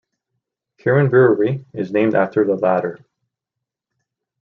Kirin 0.79 1.11
Brewery 1.11 1.63
is 1.75 1.91
named 1.91 2.15
after 2.15 2.43
the 2.43 2.55
latter. 2.55 3.05